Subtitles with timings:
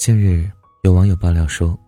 [0.00, 0.50] 近日
[0.82, 1.78] 有网友爆料说，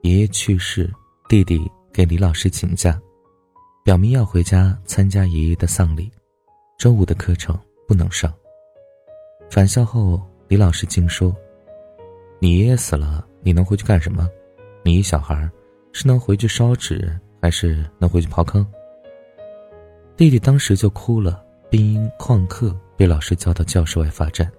[0.00, 0.90] 爷爷去世，
[1.28, 1.60] 弟弟
[1.92, 2.98] 给李老师请假，
[3.84, 6.10] 表明要回家参加爷爷的丧礼，
[6.78, 7.54] 周五的课程
[7.86, 8.32] 不能上。
[9.50, 10.18] 返校后，
[10.48, 11.36] 李老师竟说
[12.40, 14.26] ：“你爷爷死了，你能回去干什么？
[14.82, 15.46] 你一小孩，
[15.92, 18.66] 是能回去烧纸，还是能回去刨坑？”
[20.16, 24.50] 弟弟当时就哭了，并因旷课被老师叫到教室外罚站。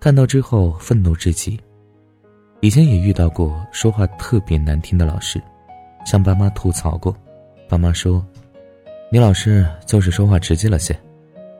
[0.00, 1.56] 看到之后，愤怒至极。
[2.60, 5.40] 以前也遇到过说话特别难听的老师，
[6.06, 7.14] 向爸妈吐槽过，
[7.68, 8.24] 爸妈说
[9.12, 10.98] ：“你老师就是说话直接了些，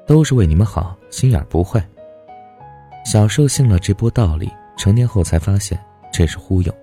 [0.07, 1.87] 都是为你们好，心眼不坏。”
[3.05, 5.79] 小时候信了这波道理，成年后才发现
[6.11, 6.75] 这是忽悠。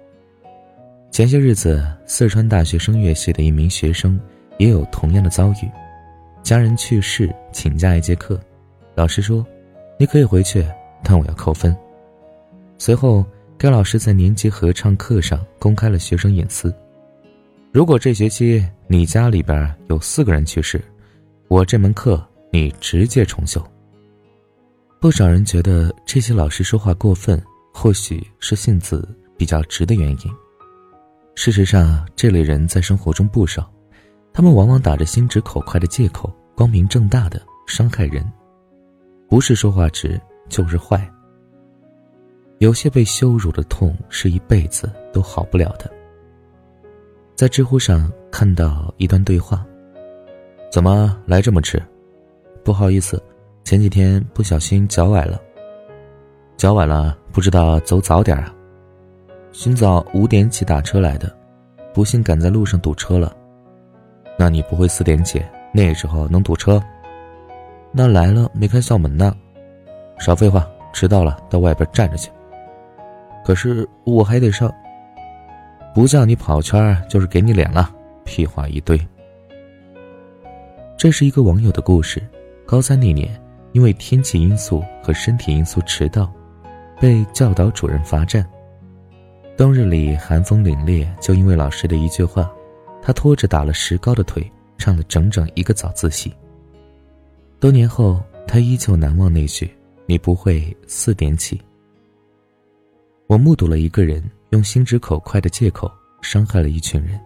[1.09, 4.17] 前些日子，四川大学声乐系的一名学生
[4.57, 5.69] 也有同样的遭遇，
[6.43, 8.39] 家人去世请假一节课，
[8.93, 9.45] 老师说
[9.97, 10.63] ：“你可以回去，
[11.03, 11.75] 但我要扣分。”
[12.77, 13.25] 随后。
[13.63, 16.75] 该老师在年级合唱课上公开了学生隐私。
[17.71, 20.83] 如果这学期你家里边有四个人去世，
[21.47, 23.65] 我这门课你直接重修。
[24.99, 27.41] 不少人觉得这些老师说话过分，
[27.73, 30.17] 或许是性子比较直的原因。
[31.33, 33.71] 事实上，这类人在生活中不少，
[34.33, 38.29] 他们往往打着心直口快的借口，光明正大的伤害人，
[39.29, 41.09] 不是说话直，就是坏。
[42.63, 45.91] 有些被羞辱的痛是一辈子都好不了的。
[47.35, 49.65] 在知乎上看到一段对话
[50.71, 51.83] ：“怎么来这么迟？
[52.63, 53.21] 不好意思，
[53.65, 55.41] 前几天不小心脚崴了。
[56.55, 58.55] 脚崴了，不知道走早点啊。
[59.51, 61.35] 今早五点起打车来的，
[61.93, 63.35] 不幸赶在路上堵车了。
[64.39, 65.43] 那你不会四点起？
[65.73, 66.81] 那时候能堵车？
[67.91, 69.35] 那来了没开校门呢？
[70.17, 72.31] 少废话，迟到了，到外边站着去。”
[73.43, 74.73] 可是我还得上。
[75.93, 77.93] 不叫你跑圈就是给你脸了，
[78.25, 78.99] 屁话一堆。
[80.97, 82.21] 这是一个网友的故事：
[82.65, 83.29] 高三那年，
[83.73, 86.33] 因为天气因素和身体因素迟到，
[86.99, 88.43] 被教导主任罚站。
[89.55, 92.51] 冬日里寒风凛冽，就因为老师的一句话，
[93.01, 94.49] 他拖着打了石膏的腿，
[94.79, 96.33] 上了整整一个早自习。
[97.59, 99.69] 多年后，他依旧难忘那句
[100.07, 101.61] ：“你不会四点起。”
[103.33, 107.19] 我目睹了一个人用心直口快的借口伤害了一群人。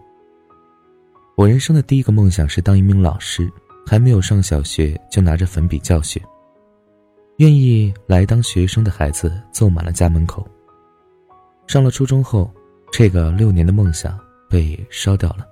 [1.36, 3.46] 我人生的第一个梦想是当一名老师，
[3.86, 6.18] 还没有上小学就拿着粉笔教学。
[7.36, 10.48] 愿意来当学生的孩子坐满了家门口。
[11.66, 12.50] 上了初中后，
[12.90, 14.18] 这个六年的梦想
[14.48, 15.46] 被烧掉了。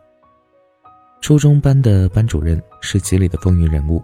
[1.20, 4.02] 初中班的班主任是集里的风云人物，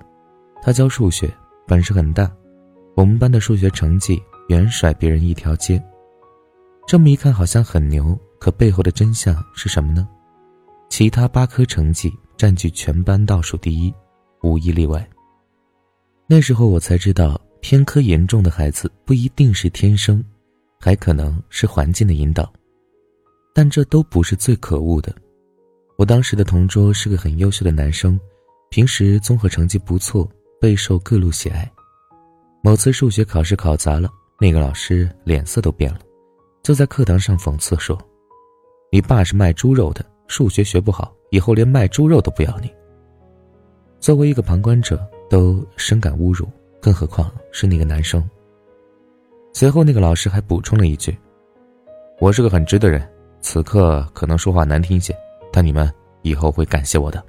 [0.63, 1.33] 他教数学
[1.67, 2.31] 本事很大，
[2.95, 5.83] 我们班的数学成绩远甩别人一条街。
[6.93, 10.07] 这么一看，好像很牛，可背后的真相是什么呢？
[10.91, 13.91] 其他八科成绩占据全班倒数第一，
[14.43, 15.09] 无一例外。
[16.27, 20.23] 那时候我才知道，偏科严重的孩子不一定是天生，
[20.79, 22.53] 还可能是环境的引导。
[23.55, 25.17] 但这都不是最可恶的。
[25.97, 28.21] 我当时的同桌是个很优秀的男生，
[28.69, 30.31] 平时综合成绩不错，
[30.61, 31.67] 备受各路喜爱。
[32.63, 36.01] 某次数学考试考砸了，那个老师脸色都变了。
[36.63, 37.99] 就在课堂上讽刺说
[38.93, 42.73] ：“你爸是卖猪肉的，数学学不好，以后连卖猪肉都不要你。”
[43.99, 46.49] 作为一个旁观者，都深感侮辱，
[46.81, 48.23] 更何况是那个男生。
[49.53, 51.19] 随后，那个老师还补充了一句
[52.21, 55.13] ：“我是个很直的人，此刻可能说话难听些，
[55.53, 55.93] 但你们
[56.23, 57.21] 以后会感谢我的。”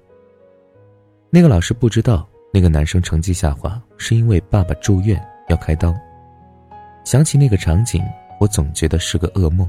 [1.32, 5.20] 那个老师不知道，那个男生成绩下滑是因为爸爸住院
[5.50, 5.92] 要开刀。
[7.04, 8.00] 想起那个场景。
[8.44, 9.66] 我总觉得是个噩梦。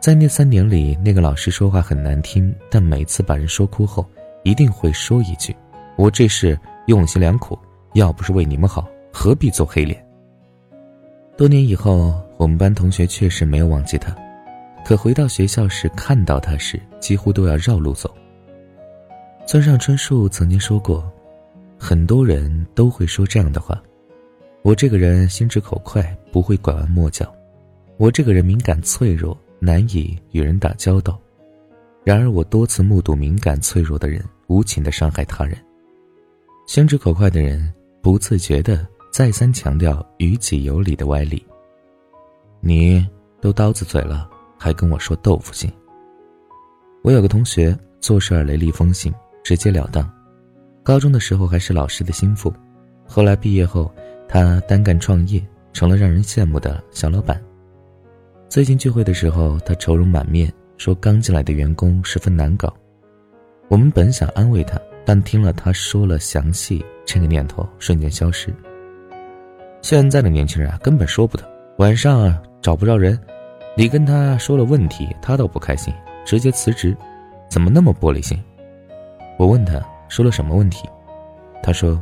[0.00, 4.08] 在那三年里，那个老师说话很难听，但每次把人说哭后，
[4.42, 5.54] 一定会说一句
[5.98, 7.58] ：“我这是用心良苦，
[7.92, 10.02] 要不是为你们好，何必做黑脸？”
[11.36, 14.16] 多年以后，我们班同学确实没有忘记他，
[14.82, 18.10] 可回到学校时看到他时，几乎都要绕路走。
[19.46, 21.04] 村上春树曾经说过
[21.76, 23.78] ：“很多人都会说这样的话。”
[24.62, 26.02] 我这个人心直口快，
[26.36, 27.34] 不会拐弯抹角。
[27.96, 31.18] 我这个人敏感脆弱，难以与人打交道。
[32.04, 35.56] 然而，我多次目睹敏感脆弱的人无情的伤害他人。
[36.66, 37.72] 心直口快的人
[38.02, 41.42] 不自觉的再三强调于己有理的歪理。
[42.60, 43.02] 你
[43.40, 44.28] 都刀子嘴了，
[44.58, 45.72] 还跟我说豆腐心。
[47.00, 49.10] 我有个同学做事雷厉风行，
[49.42, 50.06] 直截了当。
[50.82, 52.52] 高中的时候还是老师的心腹，
[53.06, 53.90] 后来毕业后。
[54.28, 55.40] 他单干创业，
[55.76, 57.38] 成了让人羡慕的小老板。
[58.48, 62.74] 最近聚会的时候，他愁容满面，说刚进来的员工十分难搞。
[63.68, 68.50] 我们本想安慰他，但听了他说了详细，这个念头瞬间消失。
[69.82, 71.44] 现在的年轻人啊，根本说不得。
[71.76, 73.20] 晚上啊找不着人，
[73.76, 75.92] 你跟他说了问题，他倒不开心，
[76.24, 76.96] 直接辞职，
[77.50, 78.42] 怎么那么玻璃心？
[79.36, 79.78] 我问他
[80.08, 80.88] 说了什么问题，
[81.62, 82.00] 他说，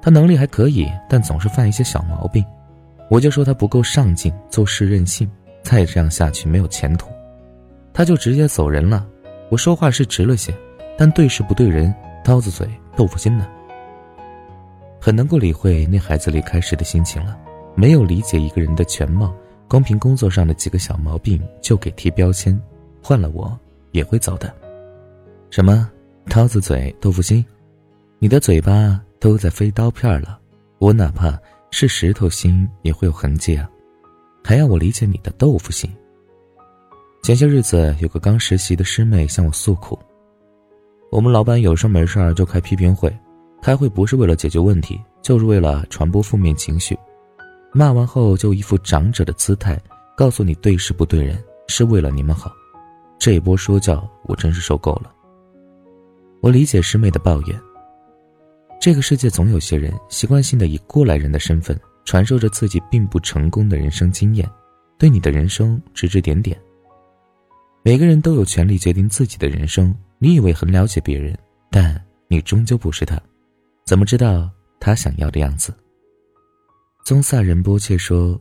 [0.00, 2.44] 他能力还可以，但总是犯一些小毛病。
[3.12, 5.30] 我就说他不够上进，做事任性，
[5.62, 7.10] 再这样下去没有前途，
[7.92, 9.06] 他就直接走人了。
[9.50, 10.50] 我说话是直了些，
[10.96, 11.94] 但对事不对人，
[12.24, 12.66] 刀子嘴
[12.96, 13.46] 豆腐心呢。
[14.98, 17.38] 很能够理会那孩子离开时的心情了。
[17.74, 19.30] 没有理解一个人的全貌，
[19.68, 22.58] 光凭工作上的几个小毛病就给贴标签，
[23.02, 23.54] 换了我
[23.90, 24.50] 也会走的。
[25.50, 25.86] 什么
[26.30, 27.44] 刀子嘴豆腐心，
[28.18, 30.38] 你的嘴巴都在飞刀片了，
[30.78, 31.38] 我哪怕
[31.74, 33.68] 是石头心也会有痕迹啊，
[34.44, 35.90] 还要我理解你的豆腐心？
[37.22, 39.98] 前些日子有个刚实习的师妹向我诉苦，
[41.10, 43.10] 我们老板有事没事就开批评会，
[43.62, 46.96] 开会不是为了解决问题，就是为了传播负面情绪。
[47.72, 49.80] 骂完后就一副长者的姿态，
[50.14, 52.52] 告诉你对事不对人，是为了你们好。
[53.18, 55.10] 这一波说教，我真是受够了。
[56.42, 57.58] 我理解师妹的抱怨。
[58.82, 64.50] 这个世界总有些人习惯性的以过来人的身份传授着自己并不成功的人生经验，
[64.98, 66.60] 对你的人生指指点点。
[67.84, 69.94] 每个人都有权利决定自己的人生。
[70.18, 71.38] 你以为很了解别人，
[71.70, 73.16] 但你终究不是他，
[73.86, 74.50] 怎么知道
[74.80, 75.72] 他想要的样子？
[77.04, 78.36] 宗萨仁波切说：“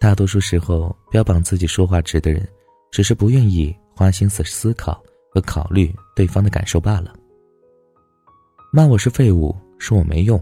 [0.00, 2.48] 大多数时候，标榜自己说话直的人，
[2.90, 7.12] 只是不愿意花心思思考和考虑对方的感受罢了。”
[8.72, 10.40] 骂我是废物，说我没用。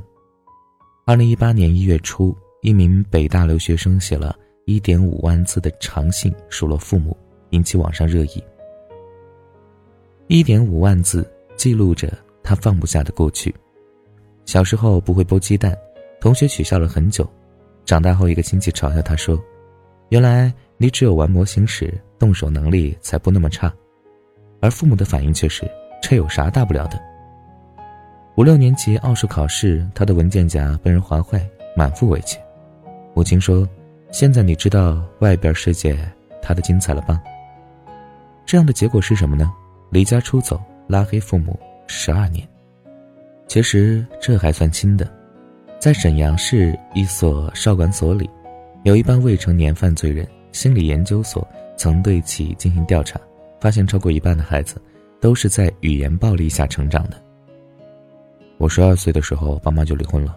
[1.06, 7.16] 二零一八年一月初，一名北大留学生写了一点五万字的长信数落父母，
[7.48, 8.44] 引起网上热议。
[10.26, 11.26] 一点五万字
[11.56, 13.52] 记录着他放不下的过去：
[14.44, 15.74] 小时候不会剥鸡蛋，
[16.20, 17.26] 同学取笑了很久。
[17.86, 19.42] 长大后，一个亲戚嘲笑他说
[20.10, 23.74] ：“原来你只有玩模型时动手能力才不那么差。”
[24.60, 25.66] 而父母的反应却是
[26.02, 27.00] ：“这有啥大不了的？”
[28.36, 31.44] 五六年级奥数考试，他的文件夹被人划坏，
[31.76, 32.38] 满腹委屈。
[33.12, 33.68] 母亲说
[34.10, 35.98] ：“现在你知道外边世界
[36.40, 37.20] 它的精彩了吧？”
[38.46, 39.52] 这样的结果是什么呢？
[39.90, 42.46] 离家出走，拉黑父母十二年。
[43.46, 45.12] 其实这还算轻的。
[45.78, 48.30] 在沈阳市一所少管所里，
[48.84, 50.26] 有一帮未成年犯罪人。
[50.52, 51.46] 心理研究所
[51.76, 53.20] 曾对其进行调查，
[53.60, 54.80] 发现超过一半的孩子
[55.20, 57.20] 都是在语言暴力下成长的。
[58.60, 60.36] 我十二岁的时候，爸妈就离婚了，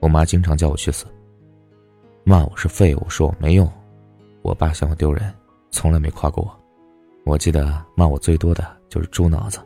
[0.00, 1.06] 我妈经常叫我去死，
[2.24, 3.70] 骂我是废物，说我没用。
[4.42, 5.32] 我爸嫌我丢人，
[5.70, 6.50] 从来没夸过我。
[7.24, 9.60] 我记得骂我最多的就是猪脑子。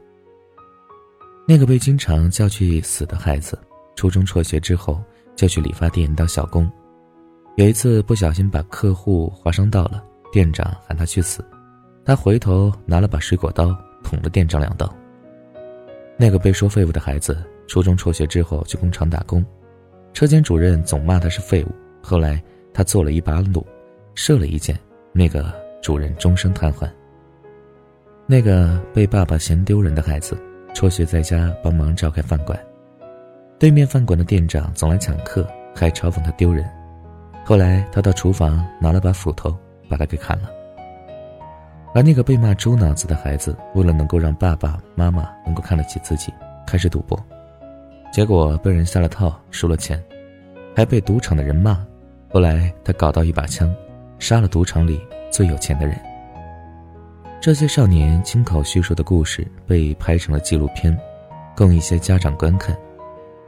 [1.48, 3.58] 那个被经常叫去死的孩子，
[3.96, 5.02] 初中辍学之后。
[5.36, 6.70] 就去理发店当小工，
[7.56, 11.44] 有一次不小心把客户划伤到了，店长喊他去死，
[12.04, 14.88] 他回头拿了把水果刀捅了店长两刀。
[16.16, 19.44] 那个被说废物的孩子，初中辍学之后去工厂打工，
[20.12, 21.68] 车间主任总骂他是废物。
[22.02, 22.42] 后来
[22.72, 23.64] 他做了一把弩，
[24.14, 24.78] 射了一箭，
[25.12, 25.52] 那个
[25.82, 26.88] 主任终生瘫痪。
[28.26, 30.36] 那个被爸爸嫌丢人的孩子，
[30.72, 32.58] 辍学在家帮忙照开饭馆。
[33.58, 36.68] 对面饭馆的店长总来抢客，还嘲讽他丢人。
[37.44, 39.56] 后来他到厨房拿了把斧头，
[39.88, 40.50] 把他给砍了。
[41.94, 46.32] 而那个被骂猪脑子的孩子，为了能够让爸爸妈妈能够看得起自己，
[46.66, 47.18] 开始赌博，
[48.14, 50.00] 结果被人下了套，输了钱，
[50.72, 51.84] 还被赌场的人骂。
[52.30, 53.74] 后来他搞到一把枪，
[54.20, 55.00] 杀了赌场里
[55.32, 55.98] 最有钱的人。
[57.40, 60.96] 这些少年亲口叙述的故事被拍成了纪录片，
[61.56, 62.78] 供一些家长观看。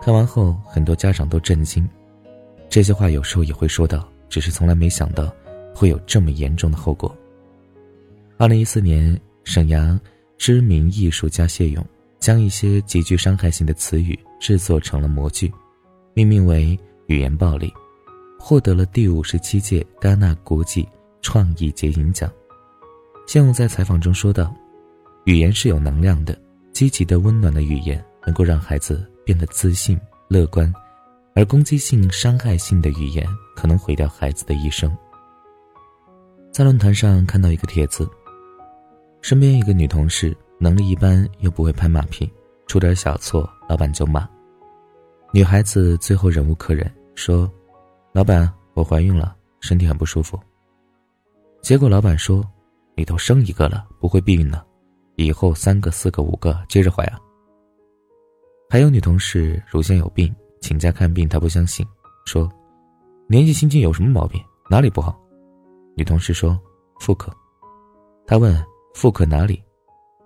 [0.00, 1.88] 看完后，很多家长都震惊。
[2.68, 5.32] 这些话有时候也会说到，只是从来没想到
[5.76, 7.16] 会有这么严重的后果。
[8.36, 9.96] 二零一四年，沈阳
[10.36, 11.86] 知名艺术家谢勇
[12.18, 15.52] 将一些极具伤害性的词语制作成了模具，
[16.14, 17.72] 命名为“语言暴力”，
[18.38, 20.88] 获得了第五十七届戛纳国际
[21.20, 22.30] 创意节银奖。
[23.26, 24.54] 谢勇在采访中说道
[25.26, 26.38] ：“语言是有能量的，
[26.72, 30.72] 积极的、温暖的语言能够让孩子。”变得自信、乐观，
[31.34, 33.26] 而攻击性、伤害性的语言
[33.56, 34.96] 可能毁掉孩子的一生。
[36.52, 38.08] 在论坛上看到一个帖子，
[39.20, 42.32] 身边一个女同事能力一般，又不会拍马屁，
[42.68, 44.28] 出点小错，老板就骂。
[45.32, 47.50] 女孩子最后忍无可忍，说
[48.12, 50.38] ：“老板，我怀孕了，身体很不舒服。”
[51.62, 52.42] 结果老板说
[52.94, 54.64] ：“你都生一个了，不会避孕呢，
[55.16, 57.18] 以后三个、四个、五个接着怀啊。”
[58.70, 61.86] 还有女同事乳腺有病，请假看病，她不相信，
[62.24, 62.50] 说
[63.28, 64.40] ：“年纪轻轻有什么毛病？
[64.70, 65.20] 哪里不好？”
[65.96, 66.58] 女同事说
[67.00, 67.32] ：“妇科。”
[68.26, 69.62] 他问：“妇科哪里？”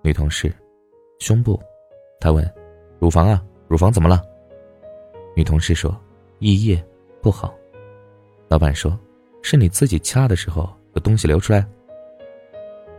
[0.03, 0.53] 女同事
[1.19, 1.61] ：“胸部。”
[2.19, 2.43] 他问
[3.01, 4.21] ：“乳房啊，乳房怎么了？”
[5.35, 5.99] 女同事说
[6.37, 6.81] ：“溢液
[7.19, 7.51] 不好。”
[8.47, 8.97] 老板说
[9.41, 11.65] ：“是你自己掐的时候有东西流出来。”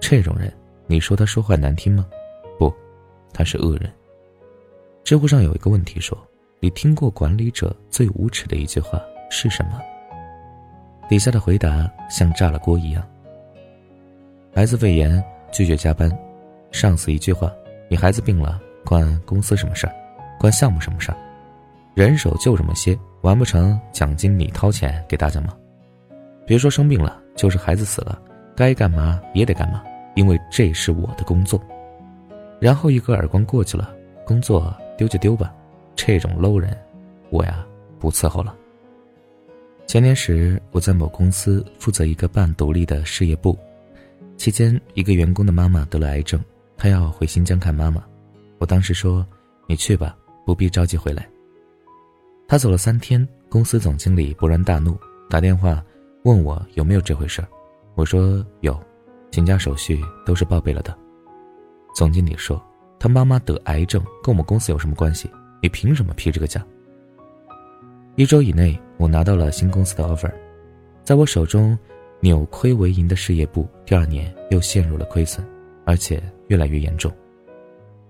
[0.00, 0.52] 这种人，
[0.88, 2.04] 你说他说话难听吗？
[2.59, 2.75] 不，
[3.32, 3.88] 他是恶人。
[5.04, 6.18] 知乎上有一个问题说
[6.59, 9.80] ：“你听过管理者最无耻的一句话是什么？”
[11.09, 13.09] 底下的回答像炸了锅一样。
[14.52, 16.11] 孩子肺炎拒绝加班，
[16.73, 17.52] 上司一句话
[17.88, 19.92] ：“你孩子病了，关公司什么事儿？
[20.38, 21.16] 关项目什么事儿？
[21.94, 25.56] 人手就这么些。”完不成奖金你掏钱给大家吗？
[26.44, 28.20] 别说生病了，就是孩子死了，
[28.56, 29.80] 该干嘛也得干嘛，
[30.16, 31.62] 因为这是我的工作。
[32.58, 33.94] 然后一个耳光过去了，
[34.26, 35.54] 工作丢就丢吧，
[35.94, 36.76] 这种 low 人，
[37.30, 37.64] 我呀
[38.00, 38.52] 不伺候了。
[39.86, 43.56] 前年时，我在某公司负责一个半独立的事业部，
[44.36, 46.42] 期间一个员工的妈妈得了癌症，
[46.76, 48.02] 她要回新疆看妈妈，
[48.62, 49.26] 我当时说
[49.66, 50.16] ：“你去吧，
[50.47, 51.28] 不必着急回来。”
[52.47, 54.97] 他走了三天，公司总经理勃然大怒，
[55.28, 55.85] 打电话
[56.23, 57.45] 问我有没有这回事。
[57.97, 58.81] 我说有，
[59.33, 60.97] 请假手续都是报备了的。
[61.92, 62.64] 总经理说
[63.00, 65.28] ：“他妈妈得癌症跟我们公司有什么关系？
[65.61, 66.64] 你凭什么批这个假？”
[68.14, 70.33] 一周以内，我拿到了新公司的 offer，
[71.02, 71.76] 在我手中
[72.21, 75.45] 扭亏为盈的事业部，第二年又陷入了亏损，
[75.85, 77.12] 而且越来越严重。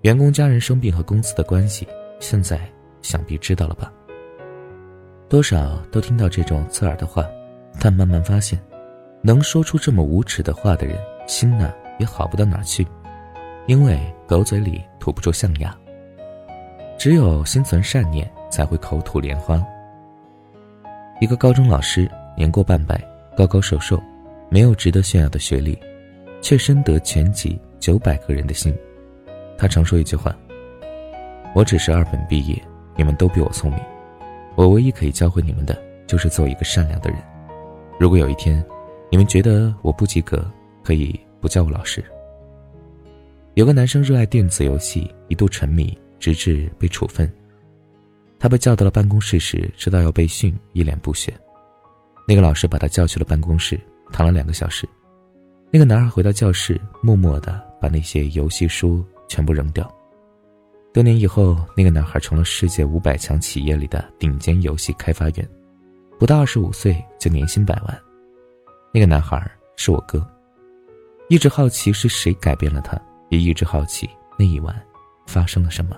[0.03, 1.87] 员工家人生病和公司的关系，
[2.19, 2.61] 现在
[3.03, 3.93] 想必知道了吧？
[5.29, 7.25] 多少都听到这种刺耳的话，
[7.79, 8.61] 但慢慢发现，
[9.23, 12.85] 能说出这么无耻的话的人，心呢也好不到哪去，
[13.69, 15.73] 因为狗嘴里吐不出象牙。
[16.99, 19.65] 只有心存善念，才会口吐莲花。
[21.21, 23.01] 一个高中老师，年过半百，
[23.37, 24.03] 高高瘦瘦，
[24.51, 25.79] 没有值得炫耀的学历，
[26.41, 28.77] 却深得全级九百个人的心。
[29.57, 30.37] 他常说一句话
[31.55, 32.61] ：“我只是二本毕业，
[32.97, 33.81] 你们都比我聪明。”
[34.55, 37.19] 我唯一可以教会你们的，就是做一个善良的人。
[37.99, 38.63] 如果有一天，
[39.11, 40.45] 你们觉得我不及格，
[40.83, 42.05] 可以不叫我老师。
[43.55, 47.31] 有个男生热爱电子游戏，一度沉迷，直至被处分。
[48.39, 51.33] 他被叫到了办公室时，知道要被训，一脸不屑。
[52.27, 53.79] 那个老师把他叫去了办公室，
[54.13, 54.87] 躺了两个小时。
[55.71, 59.91] 那个男孩回到教室，默默的把那些游戏书全部扔掉。
[60.93, 65.49] 多年以后，那个男孩成了世界五百强企业里的顶尖游戏开发员，
[66.19, 67.99] 不到二十五岁就年薪百万。
[68.93, 70.23] 那个男孩是我哥，
[71.31, 74.07] 一直好奇是谁改变了他，也一直好奇
[74.39, 74.79] 那一晚
[75.27, 75.97] 发生了什么。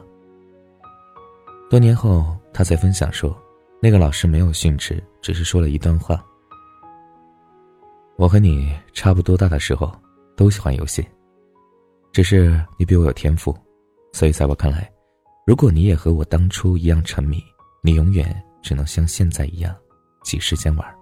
[1.68, 3.36] 多年后，他才分享说，
[3.80, 6.24] 那个老师没有训斥，只是说了一段话
[8.14, 9.90] ：“我和你差不多大的时候，
[10.36, 11.04] 都喜欢游戏，
[12.14, 13.54] 只是你比我有天赋。”
[14.14, 14.88] 所以，在我看来，
[15.44, 17.42] 如果你也和我当初一样沉迷，
[17.82, 19.74] 你永远只能像现在一样
[20.22, 20.94] 挤时间玩。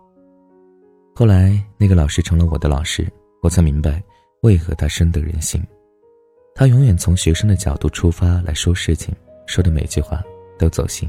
[1.15, 3.07] 后来，那个老师成了我的老师，
[3.43, 4.03] 我才明白
[4.41, 5.63] 为何他深得人心。
[6.55, 9.15] 他永远从学生的角度出发来说事情，
[9.47, 10.23] 说的每句话
[10.59, 11.07] 都走心。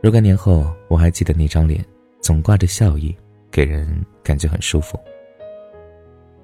[0.00, 1.84] 若干年后，我还记得那张脸，
[2.22, 3.14] 总挂着笑意，
[3.50, 3.86] 给人
[4.22, 4.98] 感觉很舒服。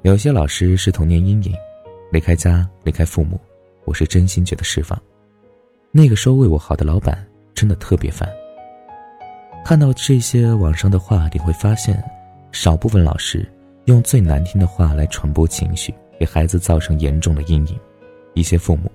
[0.03, 1.55] 有些老师是童年阴影，
[2.15, 3.41] 离开家，离开父母。
[3.85, 4.97] 我是真心觉得释放。
[5.91, 8.33] 那个说为我好的老板真的特别烦。
[9.65, 12.01] 看到这些网上的话，你会发现，
[12.53, 13.45] 少部分老师
[13.87, 17.75] 用最难听的话来传播情绪，给孩子造成严重的阴影；
[18.35, 18.89] 一些父母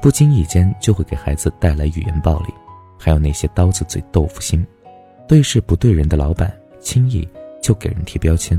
[0.00, 2.54] 不经意间就会给孩子带来语言暴力；
[2.98, 4.66] 还有那些刀子嘴豆腐心，
[5.28, 6.50] 对事不对人的老板，
[6.80, 7.28] 轻易
[7.60, 8.58] 就给人贴标签。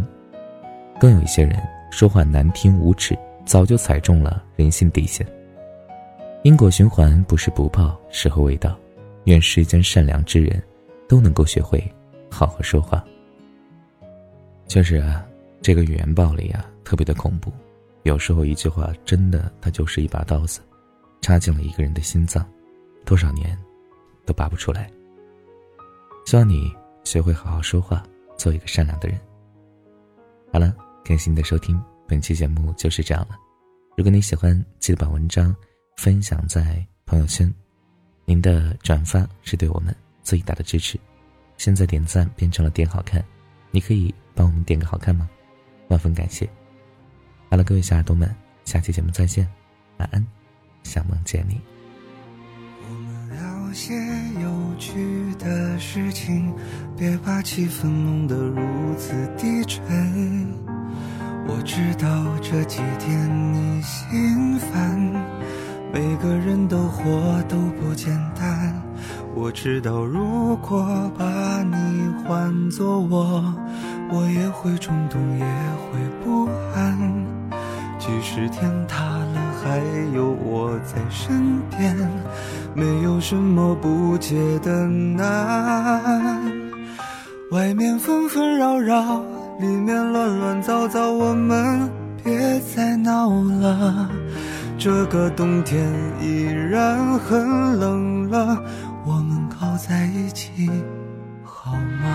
[0.99, 5.25] 更有一些人说话难听无耻，早就踩中了人性底线。
[6.43, 8.77] 因果循环不是不报，时候未到。
[9.25, 10.61] 愿世间善良之人，
[11.07, 11.81] 都能够学会
[12.29, 13.01] 好好说话。
[14.67, 15.25] 确实啊，
[15.61, 17.49] 这个语言暴力啊，特别的恐怖。
[18.01, 20.59] 有时候一句话，真的它就是一把刀子，
[21.21, 22.45] 插进了一个人的心脏，
[23.05, 23.57] 多少年
[24.25, 24.91] 都拔不出来。
[26.25, 26.69] 希望你
[27.05, 28.03] 学会好好说话，
[28.35, 29.17] 做一个善良的人。
[30.51, 31.81] 好了，感谢你的收听，
[32.13, 33.35] 本期节目就是这样了。
[33.97, 35.55] 如果你喜欢，记得把文章。
[35.97, 37.51] 分享在朋友圈，
[38.23, 40.99] 您的转发是对我们最大的支持。
[41.57, 43.23] 现在点赞变成了点好看，
[43.71, 45.27] 你可以帮我们点个好看吗？
[45.87, 46.47] 万分感谢。
[47.49, 48.29] 好了，各位小耳朵们，
[48.63, 49.47] 下期节目再见，
[49.97, 50.23] 晚安，
[50.83, 51.59] 想梦见你。
[53.73, 53.95] 些
[54.39, 56.53] 有趣的事情，
[56.95, 60.72] 别把气氛弄得如此低沉。
[61.45, 62.07] 我知道
[62.41, 64.99] 这几天你心烦，
[65.91, 68.73] 每个人都活都不简单。
[69.35, 73.43] 我知道如果把你换作我，
[74.09, 76.97] 我也会冲动，也会不安。
[77.99, 79.79] 即使天塌了，还
[80.15, 81.95] 有我在身边，
[82.73, 86.41] 没有什么不解的难。
[87.51, 89.23] 外面纷纷扰扰。
[89.59, 91.89] 里面乱乱糟糟，我们
[92.23, 94.09] 别再闹了。
[94.77, 95.89] 这个冬天
[96.21, 98.61] 依然很冷了，
[99.05, 100.69] 我们靠在一起
[101.43, 102.09] 好吗？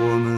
[0.00, 0.37] 我们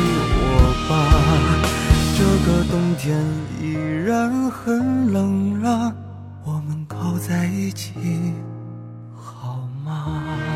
[3.03, 3.17] 天
[3.59, 3.73] 依
[4.05, 5.91] 然很冷了
[6.45, 7.95] 我们靠在一起
[9.15, 10.50] 好吗？